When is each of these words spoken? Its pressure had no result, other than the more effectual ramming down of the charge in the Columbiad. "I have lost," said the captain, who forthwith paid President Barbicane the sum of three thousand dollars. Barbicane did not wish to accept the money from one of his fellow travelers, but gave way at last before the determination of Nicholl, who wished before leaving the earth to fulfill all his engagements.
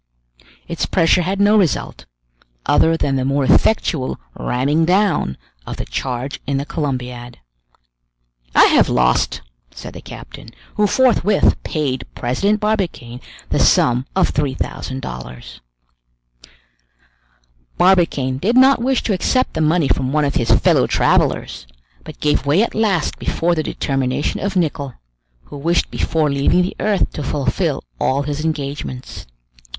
Its 0.67 0.87
pressure 0.87 1.21
had 1.21 1.39
no 1.39 1.55
result, 1.55 2.07
other 2.65 2.97
than 2.97 3.17
the 3.17 3.23
more 3.23 3.43
effectual 3.43 4.19
ramming 4.35 4.83
down 4.83 5.37
of 5.67 5.77
the 5.77 5.85
charge 5.85 6.39
in 6.47 6.57
the 6.57 6.65
Columbiad. 6.65 7.37
"I 8.55 8.65
have 8.65 8.89
lost," 8.89 9.41
said 9.69 9.93
the 9.93 10.01
captain, 10.01 10.49
who 10.73 10.87
forthwith 10.87 11.55
paid 11.61 12.07
President 12.15 12.59
Barbicane 12.59 13.21
the 13.49 13.59
sum 13.59 14.07
of 14.15 14.29
three 14.29 14.55
thousand 14.55 15.01
dollars. 15.01 15.61
Barbicane 17.77 18.39
did 18.39 18.57
not 18.57 18.81
wish 18.81 19.03
to 19.03 19.13
accept 19.13 19.53
the 19.53 19.61
money 19.61 19.87
from 19.87 20.11
one 20.11 20.25
of 20.25 20.33
his 20.33 20.49
fellow 20.49 20.87
travelers, 20.87 21.67
but 22.03 22.19
gave 22.19 22.47
way 22.47 22.63
at 22.63 22.73
last 22.73 23.19
before 23.19 23.53
the 23.53 23.61
determination 23.61 24.39
of 24.39 24.55
Nicholl, 24.55 24.95
who 25.43 25.57
wished 25.57 25.91
before 25.91 26.31
leaving 26.31 26.63
the 26.63 26.75
earth 26.79 27.13
to 27.13 27.21
fulfill 27.21 27.83
all 27.99 28.23
his 28.23 28.43
engagements. 28.43 29.27